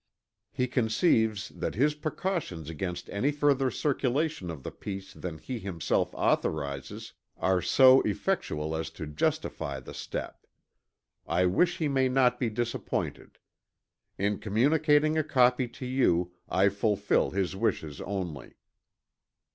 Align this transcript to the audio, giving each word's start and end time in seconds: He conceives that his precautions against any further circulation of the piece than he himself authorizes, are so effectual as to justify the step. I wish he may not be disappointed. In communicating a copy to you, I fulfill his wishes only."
He 0.51 0.65
conceives 0.67 1.49
that 1.49 1.75
his 1.75 1.93
precautions 1.93 2.71
against 2.71 3.07
any 3.11 3.31
further 3.31 3.69
circulation 3.69 4.49
of 4.49 4.63
the 4.63 4.71
piece 4.71 5.13
than 5.13 5.37
he 5.37 5.59
himself 5.59 6.09
authorizes, 6.15 7.13
are 7.37 7.61
so 7.61 8.01
effectual 8.01 8.75
as 8.75 8.89
to 8.89 9.05
justify 9.05 9.79
the 9.79 9.93
step. 9.93 10.47
I 11.27 11.45
wish 11.45 11.77
he 11.77 11.87
may 11.87 12.09
not 12.09 12.39
be 12.39 12.49
disappointed. 12.49 13.37
In 14.17 14.39
communicating 14.39 15.19
a 15.19 15.23
copy 15.23 15.67
to 15.67 15.85
you, 15.85 16.31
I 16.49 16.69
fulfill 16.69 17.29
his 17.29 17.55
wishes 17.55 18.01
only." 18.01 18.55